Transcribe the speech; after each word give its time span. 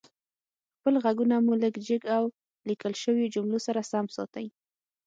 خپل 0.77 0.93
غږونه 1.03 1.35
مو 1.45 1.53
لږ 1.63 1.73
جګ 1.87 2.01
او 2.17 2.23
ليکل 2.67 2.93
شويو 3.03 3.31
جملو 3.33 3.59
سره 3.67 3.81
سم 3.91 4.05
ساتئ 4.15 4.47